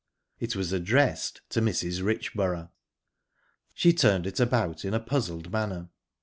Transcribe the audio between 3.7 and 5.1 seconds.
She turned it about in a